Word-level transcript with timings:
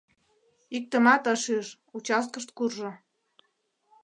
Иктымат 0.77 1.23
ыш 1.33 1.43
ӱж, 1.57 1.67
участкыш 1.97 2.45
куржо. 2.57 2.91